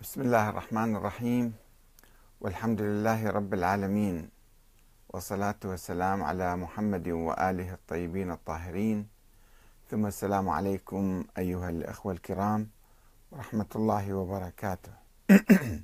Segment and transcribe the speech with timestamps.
[0.00, 1.54] بسم الله الرحمن الرحيم.
[2.40, 4.30] والحمد لله رب العالمين.
[5.08, 9.08] والصلاة والسلام على محمد وآله الطيبين الطاهرين.
[9.90, 12.70] ثم السلام عليكم أيها الأخوة الكرام
[13.30, 14.92] ورحمة الله وبركاته.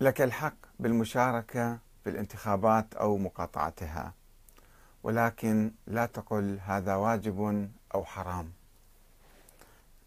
[0.00, 4.14] لك الحق بالمشاركة في الانتخابات أو مقاطعتها
[5.02, 8.65] ولكن لا تقل هذا واجب أو حرام.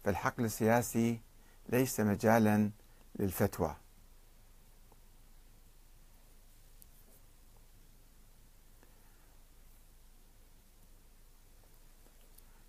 [0.04, 1.20] فالحقل السياسي
[1.68, 2.70] ليس مجالا
[3.18, 3.76] للفتوى.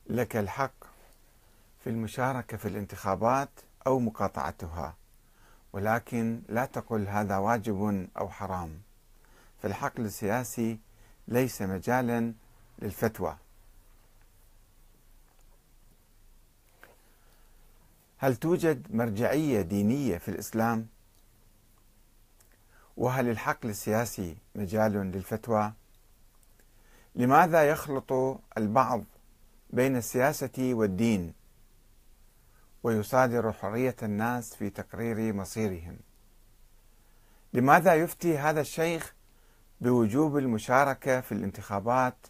[0.10, 0.74] لك الحق
[1.84, 3.50] في المشاركة في الانتخابات
[3.88, 4.96] أو مقاطعتها
[5.74, 8.82] ولكن لا تقل هذا واجب أو حرام.
[9.62, 10.80] فالحقل السياسي
[11.28, 12.34] ليس مجالا
[12.80, 13.38] للفتوى.
[18.24, 20.88] هل توجد مرجعية دينية في الإسلام؟
[22.98, 25.74] وهل الحقل السياسي مجال للفتوى؟
[27.16, 29.04] لماذا يخلط البعض
[29.70, 31.34] بين السياسة والدين
[32.84, 35.98] ويصادر حرية الناس في تقرير مصيرهم؟
[37.54, 39.14] لماذا يفتي هذا الشيخ
[39.82, 42.28] بوجوب المشاركة في الانتخابات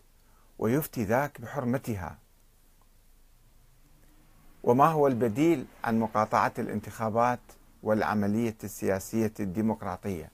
[0.60, 2.21] ويفتي ذاك بحرمتها؟
[4.64, 7.40] وما هو البديل عن مقاطعة الانتخابات
[7.84, 10.32] والعملية السياسية الديمقراطية؟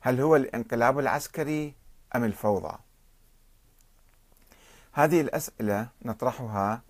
[0.00, 1.74] هل هو الانقلاب العسكري
[2.16, 2.78] أم الفوضى؟
[4.92, 6.82] هذه الأسئلة نطرحها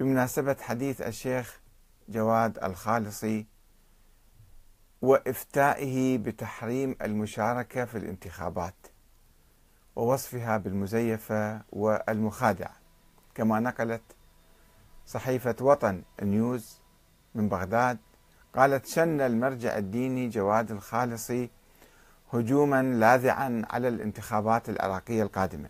[0.00, 1.60] بمناسبة حديث الشيخ
[2.08, 3.46] جواد الخالصي
[5.02, 8.74] وإفتائه بتحريم المشاركة في الانتخابات
[9.96, 12.76] ووصفها بالمزيفة والمخادعة
[13.34, 14.02] كما نقلت
[15.06, 16.80] صحيفة وطن نيوز
[17.34, 17.98] من بغداد
[18.56, 21.50] قالت شن المرجع الديني جواد الخالصي
[22.32, 25.68] هجوما لاذعا على الانتخابات العراقية القادمة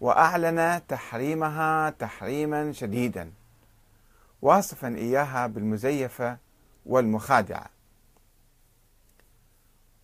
[0.00, 3.32] وأعلن تحريمها تحريما شديدا
[4.42, 6.38] واصفا إياها بالمزيفة
[6.86, 7.66] والمخادعة.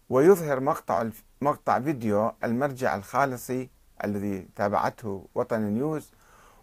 [0.08, 1.08] ويظهر مقطع
[1.40, 3.70] مقطع فيديو المرجع الخالصي
[4.04, 6.12] الذي تابعته وطن نيوز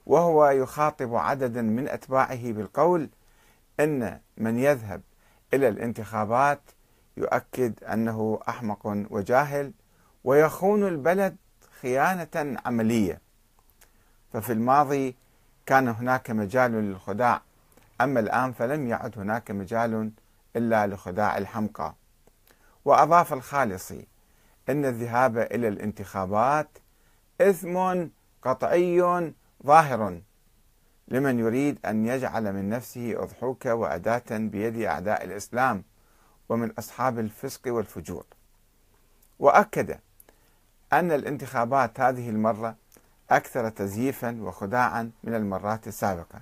[0.05, 3.09] وهو يخاطب عددا من أتباعه بالقول
[3.79, 5.01] إن من يذهب
[5.53, 6.61] إلى الانتخابات
[7.17, 9.71] يؤكد أنه أحمق وجاهل
[10.23, 11.35] ويخون البلد
[11.81, 13.21] خيانة عملية.
[14.33, 15.15] ففي الماضي
[15.65, 17.41] كان هناك مجال للخداع
[18.01, 20.11] أما الآن فلم يعد هناك مجال
[20.55, 21.95] إلا لخداع الحمقى.
[22.85, 24.07] وأضاف الخالصي
[24.69, 26.67] إن الذهاب إلى الانتخابات
[27.41, 28.05] إثم
[28.41, 29.33] قطعي
[29.65, 30.21] ظاهر
[31.07, 35.83] لمن يريد أن يجعل من نفسه اضحوكه وأداة بيد أعداء الإسلام
[36.49, 38.25] ومن أصحاب الفسق والفجور.
[39.39, 39.99] وأكد
[40.93, 42.75] أن الانتخابات هذه المرة
[43.29, 46.41] أكثر تزييفا وخداعا من المرات السابقة.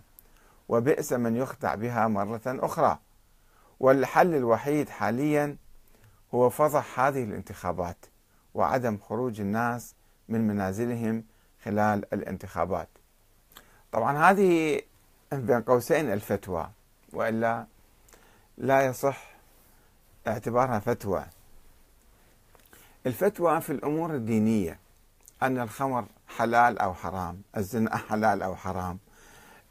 [0.70, 3.00] وبئس من يخدع بها مرة أخرى.
[3.80, 5.58] والحل الوحيد حاليا
[6.34, 8.06] هو فضح هذه الانتخابات
[8.54, 9.96] وعدم خروج الناس
[10.30, 11.24] من منازلهم
[11.64, 12.88] خلال الانتخابات.
[13.94, 14.82] طبعا هذه
[15.34, 16.70] بين قوسين الفتوى
[17.14, 17.66] وإلا
[18.58, 19.34] لا يصح
[20.28, 21.26] اعتبارها فتوى.
[23.06, 24.80] الفتوى في الأمور الدينية
[25.44, 29.00] أن الخمر حلال أو حرام الزنا حلال أو حرام.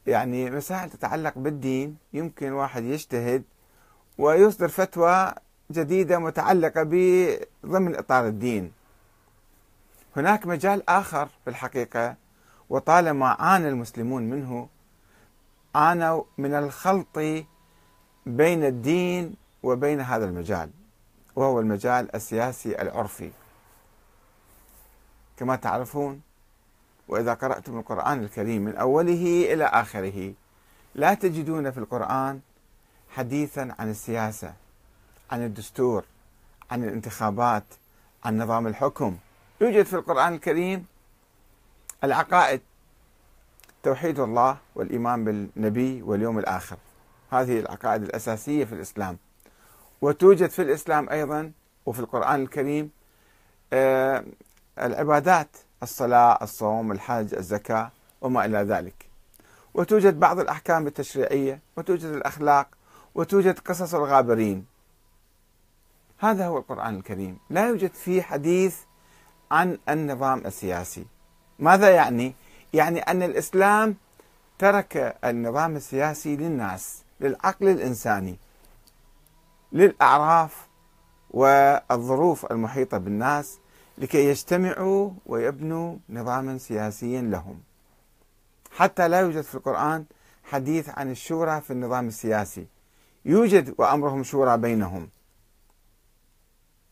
[0.06, 3.42] يعني مسائل تتعلق بالدين يمكن واحد يجتهد
[4.18, 5.34] ويصدر فتوى
[5.70, 6.82] جديدة متعلقة
[7.66, 8.72] ضمن إطار الدين.
[10.16, 12.21] هناك مجال آخر في الحقيقة
[12.72, 14.68] وطالما عانى المسلمون منه
[15.74, 17.18] عانوا من الخلط
[18.26, 20.70] بين الدين وبين هذا المجال
[21.36, 23.30] وهو المجال السياسي العرفي.
[25.36, 26.20] كما تعرفون
[27.08, 30.32] وإذا قراتم القرآن الكريم من أوله إلى آخره
[30.94, 32.40] لا تجدون في القرآن
[33.10, 34.54] حديثا عن السياسة
[35.30, 36.04] عن الدستور
[36.70, 37.64] عن الانتخابات
[38.24, 39.16] عن نظام الحكم.
[39.60, 40.91] يوجد في القرآن الكريم
[42.04, 42.60] العقائد.
[43.82, 46.76] توحيد الله والإيمان بالنبي واليوم الآخر.
[47.30, 49.18] هذه العقائد الأساسية في الإسلام.
[50.00, 51.52] وتوجد في الإسلام أيضا
[51.86, 52.90] وفي القرآن الكريم
[53.72, 54.24] آه،
[54.78, 55.48] العبادات
[55.82, 57.90] الصلاة الصوم الحج الزكاة
[58.20, 59.06] وما إلى ذلك.
[59.74, 62.68] وتوجد بعض الأحكام التشريعية وتوجد الأخلاق
[63.14, 64.66] وتوجد قصص الغابرين.
[66.18, 67.38] هذا هو القرآن الكريم.
[67.50, 68.76] لا يوجد فيه حديث
[69.50, 71.06] عن النظام السياسي.
[71.62, 72.34] ماذا يعني؟
[72.72, 73.96] يعني أن الإسلام
[74.58, 78.38] ترك النظام السياسي للناس للعقل الإنساني
[79.72, 80.68] للأعراف
[81.30, 83.58] والظروف المحيطة بالناس
[83.98, 87.60] لكي يجتمعوا ويبنوا نظاما سياسيا لهم.
[88.76, 90.04] حتى لا يوجد في القرآن
[90.44, 92.66] حديث عن الشورى في النظام السياسي.
[93.24, 95.08] يوجد وأمرهم شورى بينهم.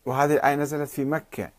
[0.05, 1.49] وهذه الآية نزلت في مكة.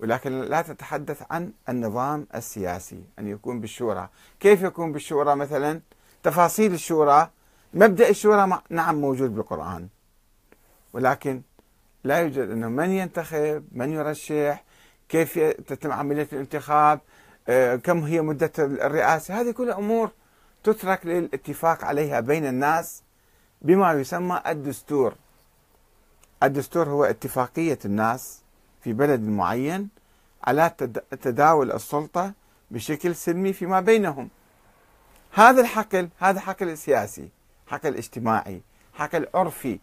[0.00, 4.08] ولكن لا تتحدث عن النظام السياسي أن يكون بالشورى.
[4.40, 5.80] كيف يكون بالشورى مثلا؟
[6.22, 7.30] تفاصيل الشورى
[7.74, 9.88] مبدأ الشورى نعم موجود بالقرآن.
[10.92, 11.42] ولكن
[12.04, 14.64] لا يوجد أنه من ينتخب من يرشح
[15.08, 17.00] كيف تتم عملية الانتخاب
[17.48, 19.40] آه، كم هي مدة الرئاسة.
[19.40, 20.10] هذه كلها أمور
[20.64, 23.02] تترك للاتفاق عليها بين الناس
[23.62, 25.14] بما يسمى الدستور.
[26.42, 28.45] الدستور هو اتفاقية الناس.
[28.86, 29.88] في بلد معين
[30.44, 30.70] على
[31.10, 32.32] تداول السلطة
[32.70, 34.28] بشكل سلمي فيما بينهم.
[35.32, 37.28] هذا الحقل هذا حقل سياسي
[37.66, 38.62] حقل اجتماعي
[38.94, 39.78] حقل عرفي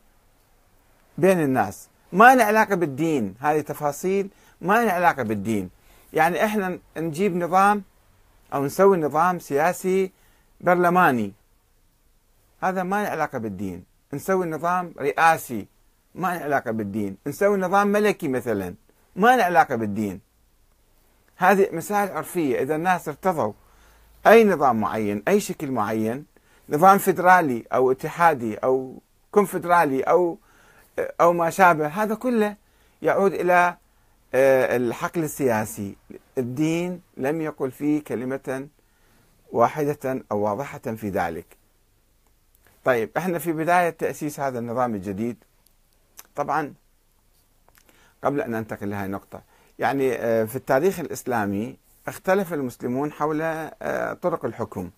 [1.18, 1.90] بين الناس.
[2.14, 4.30] ما له علاقة بالدين هذه تفاصيل
[4.62, 5.70] ما له علاقة بالدين.
[6.14, 7.84] يعني إحنا نجيب نظام
[8.54, 10.12] أو نسوي نظام سياسي
[10.62, 11.34] برلماني.
[12.62, 13.84] هذا ما له علاقة بالدين.
[14.14, 15.68] نسوي نظام رئاسي
[16.16, 17.18] ما له علاقة بالدين.
[17.28, 18.76] نسوي نظام ملكي مثلا.
[19.16, 20.22] ما له علاقة بالدين.
[21.38, 22.62] هذه مسائل عرفية.
[22.62, 23.54] إذا الناس ارتضوا
[24.28, 26.26] أي نظام معين أي شكل معين
[26.70, 29.02] نظام فدرالي أو اتحادي أو
[29.32, 30.38] كونفدرالي أو
[31.00, 32.56] أو ما شابه هذا كله
[33.02, 33.78] يعود إلى
[34.36, 35.96] آه، الحقل السياسي.
[36.38, 38.68] الدين لم يقل فيه كلمة
[39.52, 41.46] واحدة أو واضحة في ذلك.
[42.84, 45.38] طيب إحنا في بداية تأسيس هذا النظام الجديد.
[46.36, 46.74] طبعا
[48.24, 49.42] قبل أن ننتقل لهذه النقطة.
[49.80, 51.78] يعني آه، في التاريخ الإسلامي
[52.08, 54.90] اختلف المسلمون حول آه، طرق الحكم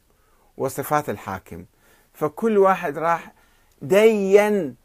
[0.58, 1.66] وصفات الحاكم.
[2.14, 3.34] فكل واحد راح
[3.82, 4.76] دين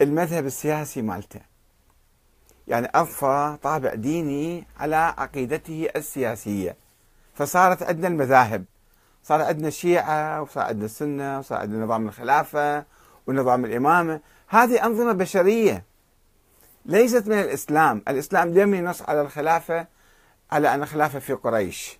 [0.00, 1.40] المذهب السياسي مالته.
[2.68, 6.76] يعني أضفى طابع ديني على عقيدته السياسية.
[7.34, 8.64] فصارت عندنا المذاهب.
[9.24, 12.84] صار عندنا الشيعة وصار عندنا السنة وصار عندنا نظام الخلافة
[13.26, 14.20] ونظام الإمامة.
[14.48, 15.89] هذه أنظمة بشرية.
[16.84, 18.02] ليست من الإسلام.
[18.08, 19.86] الإسلام لم ينص على الخلافة
[20.52, 21.98] على أن الخلافة في قريش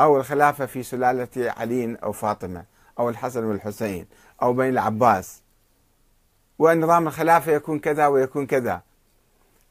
[0.00, 2.64] أو الخلافة في سلالة علي أو فاطمة
[2.98, 4.06] أو الحسن والحسين
[4.42, 5.42] أو بين العباس.
[6.58, 8.82] وأن نظام الخلافة يكون كذا ويكون كذا.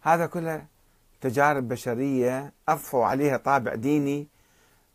[0.02, 0.66] هذا كله
[1.22, 4.28] تجارب بشرية أضفوا عليها طابع ديني.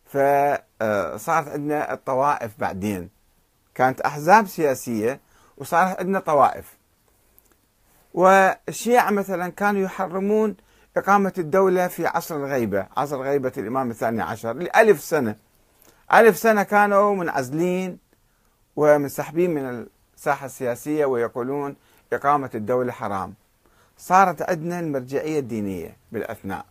[0.05, 3.11] فصارت عندنا الطوائف بعدين.
[3.75, 5.21] كانت أحزاب سياسية
[5.56, 6.78] وصارت عندنا طوائف.
[8.15, 10.57] والشيعة مثلا كانوا يحرمون
[10.97, 15.37] إقامة الدولة في عصر الغيبة عصر غيبة الإمام الثاني عشر لألف سنة.
[16.15, 17.99] ألف سنة كانوا منعزلين
[18.77, 21.77] ومنسحبين من الساحة السياسية ويقولون
[22.13, 23.35] إقامة الدولة حرام.
[23.99, 26.65] صارت عندنا المرجعية الدينية بالأثناء.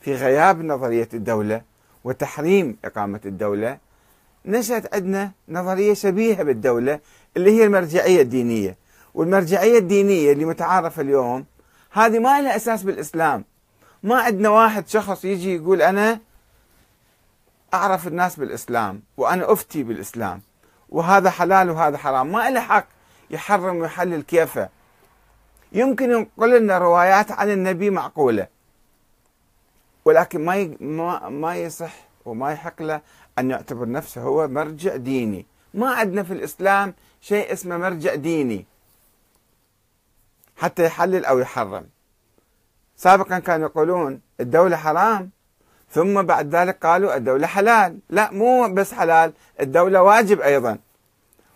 [0.00, 1.62] في غياب نظرية الدولة
[2.04, 3.78] وتحريم إقامة الدولة
[4.46, 7.00] نشأت عندنا نظرية شبيهة بالدولة
[7.36, 8.76] اللي هي المرجعية الدينية.
[9.14, 11.44] والمرجعية الدينية اللي متعارفة اليوم
[11.90, 13.44] هذه ما لها أساس بالإسلام.
[14.02, 16.20] ما عندنا واحد شخص يجي يقول أنا
[17.74, 20.42] أعرف الناس بالإسلام وأنا أفتي بالإسلام
[20.88, 22.32] وهذا حلال وهذا حرام.
[22.32, 22.86] ما له حق
[23.30, 24.68] يحرم ويحلل كيفه.
[25.72, 28.46] يمكن ينقل لنا روايات عن النبي معقولة
[30.04, 31.94] ولكن ما ما ما يصح
[32.24, 33.00] وما يحق له
[33.38, 35.46] أن يعتبر نفسه هو مرجع ديني.
[35.74, 38.66] ما عندنا في الإسلام شيء اسمه مرجع ديني.
[40.64, 41.86] حتى يحلل أو يحرم.
[42.96, 45.30] سابقا كانوا يقولون الدولة حرام
[45.90, 47.98] ثم بعد ذلك قالوا الدولة حلال.
[48.10, 50.78] لا مو بس حلال الدولة واجب أيضا.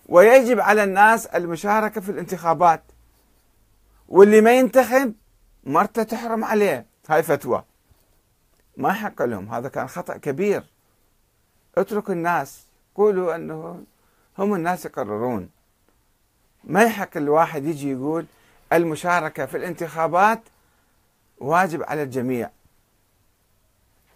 [0.08, 2.82] ويجب على الناس المشاركة في الانتخابات.
[4.08, 5.14] واللي ما ينتخب
[5.64, 6.86] مرته تحرم عليه.
[7.08, 7.64] هاي فتوى.
[8.76, 9.54] ما يحق لهم.
[9.54, 10.64] هذا كان خطأ كبير.
[11.78, 12.66] اتركوا الناس.
[12.94, 13.84] قولوا أنه
[14.38, 15.50] هم الناس يقررون.
[16.64, 18.26] ما يحق الواحد يجي يقول
[18.72, 20.40] المشاركة في الانتخابات
[21.38, 22.50] واجب على الجميع.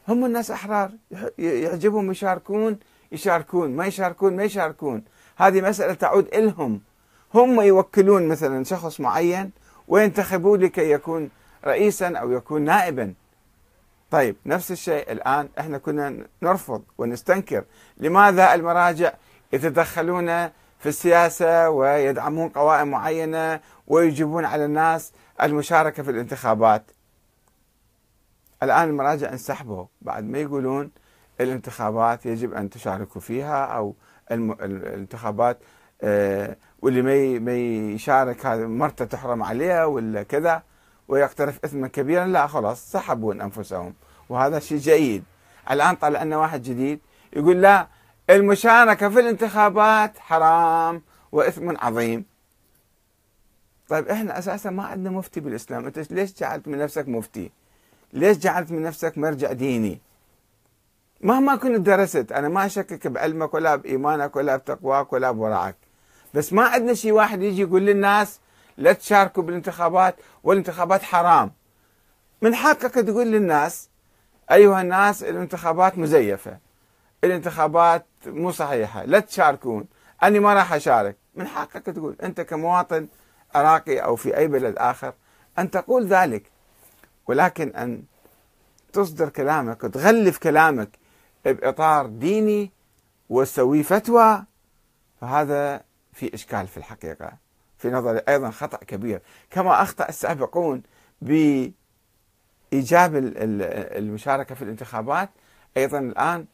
[0.09, 0.91] هم الناس أحرار.
[1.39, 2.79] يعجبهم يشاركون
[3.13, 3.77] يشاركون.
[3.77, 5.05] ما يشاركون ما يشاركون.
[5.37, 6.81] هذه مسألة تعود إلهم.
[7.35, 9.51] هم يوكلون مثلا شخص معين
[9.89, 11.31] وينتخبوه لكي يكون
[11.65, 13.15] رئيسا أو يكون نائبا.
[14.11, 17.65] طيب نفس الشيء الآن إحنا كنا نرفض ونستنكر.
[17.97, 19.13] لماذا المراجع
[19.53, 20.27] يتدخلون
[20.79, 23.61] في السياسة ويدعمون قوائم معينة
[23.93, 26.83] ويجيبون على الناس المشاركة في الانتخابات.
[28.63, 29.87] الآن المراجع انسحبوا.
[30.03, 30.91] بعد ما يقولون
[31.41, 33.95] الانتخابات يجب أن تشاركوا فيها أو
[34.31, 35.59] الانتخابات
[36.03, 37.55] آه، واللي ما
[37.95, 40.63] يشارك هذا مرته تحرم عليها ولا كذا
[41.09, 43.95] ويقترف إثما كبيرا لا خلاص سحبوا أنفسهم.
[44.29, 45.25] وهذا شيء جيد.
[45.71, 47.01] الآن طلع لنا واحد جديد
[47.33, 47.87] يقول لا
[48.31, 52.32] المشاركة في الانتخابات حرام وإثم عظيم.
[53.93, 55.87] طيب إحنا أساسا ما عندنا مفتي بالإسلام.
[55.87, 57.51] أنت ليش جعلت من نفسك مفتي؟
[58.13, 60.01] ليش جعلت من نفسك مرجع ديني؟
[61.21, 65.77] مهما كنت درست أنا ما أشكك بعلمك ولا بإيمانك ولا بتقواك ولا بورعك
[66.35, 68.41] بس ما عندنا شيء واحد يجي يقول للناس
[68.77, 71.53] لا تشاركوا بالانتخابات والانتخابات حرام.
[72.43, 73.89] من حقك تقول للناس
[74.53, 76.59] أيها الناس الانتخابات مزيفة
[77.25, 79.85] الانتخابات مو صحيحة لا تشاركون
[80.23, 81.17] أني ما راح أشارك.
[81.35, 82.17] من حقك تقول.
[82.23, 83.07] أنت كمواطن
[83.55, 85.15] عراقي أو في أي بلد آخر
[85.59, 86.43] أن تقول ذلك.
[87.27, 88.03] ولكن أن
[88.93, 90.89] تصدر كلامك وتغلف كلامك
[91.45, 92.71] بإطار ديني
[93.29, 94.45] وتسوي فتوى
[95.21, 95.83] فهذا
[96.13, 97.33] في إشكال في الحقيقة.
[97.79, 99.23] في نظري أيضا خطأ كبير.
[99.51, 100.83] كما أخطأ السابقون
[101.23, 101.75] بإيجاب
[102.73, 105.31] المشاركة في الانتخابات
[105.77, 106.47] أيضا الآن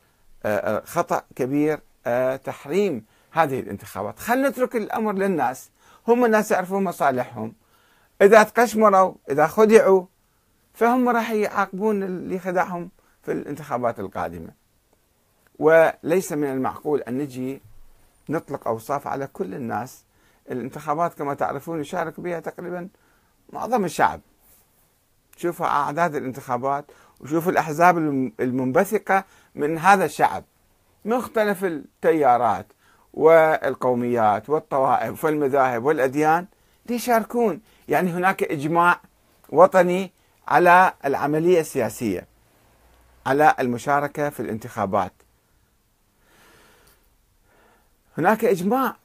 [0.45, 4.19] آه، آه، خطأ كبير آه، تحريم هذه الانتخابات.
[4.19, 5.71] خلينا نترك الأمر للناس.
[6.09, 7.55] هم الناس يعرفون مصالحهم.
[8.23, 10.07] إذا تقشمروا إذا خدعوا
[10.75, 12.91] فهم راح يعاقبون اللي خدعهم
[13.23, 14.51] في الانتخابات القادمة.
[15.59, 17.61] وليس من المعقول أن نجي
[18.29, 20.05] نطلق أوصاف على كل الناس.
[20.51, 22.89] الانتخابات كما تعرفون يشارك بها تقريبا
[23.53, 24.21] معظم الشعب.
[25.37, 26.85] شوفوا أعداد الانتخابات
[27.21, 27.99] وشوفوا الأحزاب
[28.41, 29.25] المنبثقة
[29.55, 30.45] من هذا الشعب.
[31.05, 32.67] مختلف التيارات.
[33.15, 36.47] والقوميات والطوائف والمذاهب والأديان
[36.91, 39.01] يشاركون يعني هناك إجماع
[39.49, 40.13] وطني
[40.49, 42.27] على العملية السياسية
[43.27, 45.13] على المشاركة في الانتخابات.
[48.19, 48.97] هناك إجماع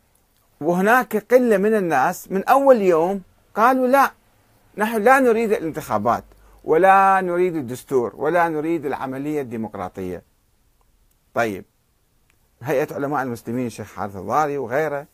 [0.61, 3.21] وهناك قلة من الناس من أول يوم
[3.55, 4.11] قالوا لا
[4.77, 6.23] نحن لا نريد الانتخابات
[6.63, 10.23] ولا نريد الدستور ولا نريد العملية الديمقراطية.
[11.33, 11.65] طيب
[12.63, 15.07] هيئة علماء المسلمين الشيخ حارث الضاري وغيره.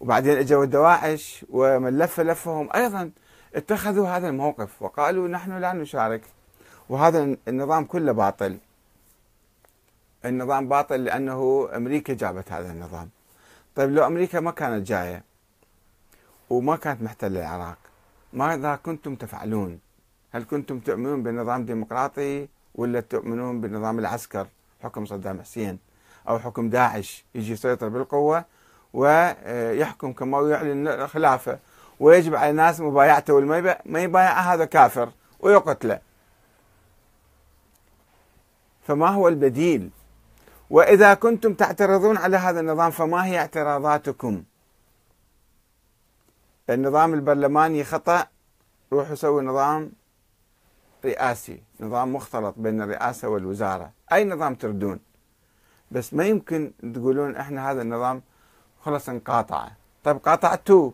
[0.00, 3.10] وبعدين اجوا الدواعش ومن لف لفهم أيضا
[3.54, 6.22] اتخذوا هذا الموقف وقالوا نحن لا نشارك.
[6.88, 8.58] وهذا النظام كله باطل.
[10.24, 13.08] النظام باطل لأنه أمريكا جابت هذا النظام.
[13.76, 15.22] طيب لو أمريكا ما كانت جاية
[16.50, 17.78] وما كانت محتلة العراق
[18.32, 19.80] ماذا كنتم تفعلون؟
[20.32, 24.46] هل كنتم تؤمنون بالنظام الديمقراطي ولا تؤمنون بالنظام العسكر؟
[24.82, 25.78] حكم صدام حسين.
[26.28, 28.44] أو حكم داعش يجي يسيطر بالقوة
[28.92, 31.58] ويحكم كما يعلن الخلافه
[32.00, 35.10] ويجب على الناس مبايعته والما ما يبايع هذا كافر
[35.40, 36.00] ويقتله.
[38.82, 39.90] فما هو البديل؟
[40.70, 44.42] وإذا كنتم تعترضون على هذا النظام فما هي اعتراضاتكم؟
[46.70, 48.26] النظام البرلماني خطأ
[48.92, 49.92] روحوا سووا نظام
[51.04, 53.90] رئاسي نظام مختلط بين الرئاسة والوزارة.
[54.12, 55.00] أي نظام تردون؟
[55.90, 58.22] بس ما يمكن تقولون إحنا هذا النظام
[58.80, 59.68] خلص انقاطع
[60.04, 60.92] طيب قاطعتوه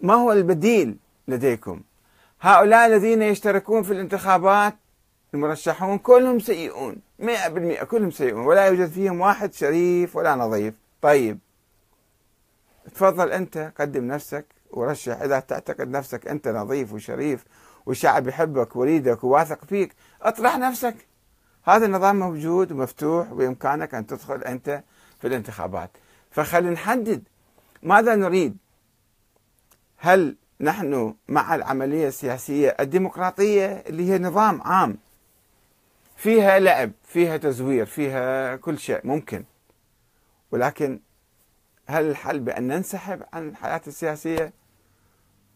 [0.00, 0.96] ما هو البديل
[1.28, 1.80] لديكم؟
[2.40, 4.74] هؤلاء الذين يشتركون في الانتخابات
[5.34, 10.74] المرشحون كلهم سيئون مئة بالمئة كلهم سيئون ولا يوجد فيهم واحد شريف ولا نظيف.
[11.02, 11.38] طيب
[12.94, 15.20] تفضل أنت قدم نفسك ورشح.
[15.20, 17.44] إذا تعتقد نفسك أنت نظيف وشريف
[17.86, 20.94] والشعب يحبك ويريدك وواثق فيك اطرح نفسك.
[21.68, 24.82] هذا النظام موجود ومفتوح وبإمكانك أن تدخل أنت
[25.20, 25.90] في الانتخابات.
[26.30, 27.22] فخلينا نحدد
[27.82, 28.56] ماذا نريد.
[29.96, 34.96] هل نحن مع العملية السياسية الديمقراطية اللي هي نظام عام؟
[36.16, 39.44] فيها لعب فيها تزوير فيها كل شيء ممكن.
[40.50, 41.00] ولكن
[41.86, 44.52] هل الحل بأن ننسحب عن الحياة السياسية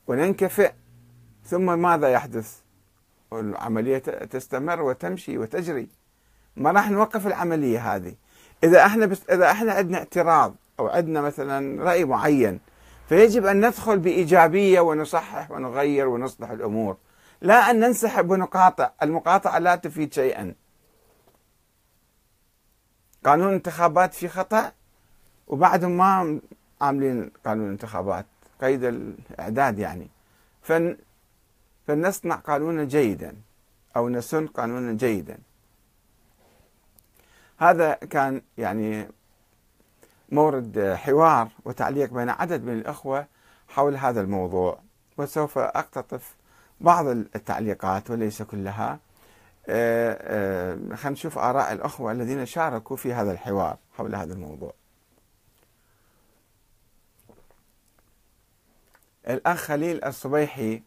[0.07, 0.73] وننكفئ؟
[1.45, 2.61] ثم ماذا يحدث؟
[3.33, 6.00] العملية تستمر وتمشي وتجري.
[6.57, 8.15] ما راح نوقف العملية هذه.
[8.65, 12.61] إذا إحنا بس إذا إحنا عندنا اعتراض أو عندنا مثلا رأي معين
[13.09, 16.97] فيجب أن ندخل بإيجابية ونصحح ونغير ونصلح الأمور.
[17.41, 18.91] لا أن ننسحب ونقاطع.
[19.03, 20.55] المقاطعة لا تفيد شيئا.
[23.25, 24.73] قانون الانتخابات في خطأ
[25.49, 26.41] وبعدهم ما
[26.81, 28.27] عاملين قانون الانتخابات
[28.61, 30.09] قيد الإعداد يعني.
[30.63, 30.97] فن
[31.87, 33.37] فلنصنع قانونا جيدا
[33.97, 35.39] أو نسن قانونا جيدا.
[37.61, 39.09] هذا كان يعني
[40.33, 43.27] مورد حوار وتعليق بين عدد من الأخوة
[43.69, 44.81] حول هذا الموضوع
[45.17, 46.37] وسوف أقتطف
[46.81, 48.99] بعض التعليقات وليس كلها.
[49.69, 54.75] آه، آه، خلينا نشوف آراء الأخوة الذين شاركوا في هذا الحوار حول هذا الموضوع.
[59.29, 60.83] الأخ خليل الصبيحي